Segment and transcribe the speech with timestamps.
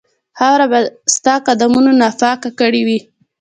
[0.37, 0.79] خاوره به
[1.15, 2.99] ستا قدمونو ناپاکه کړې وي.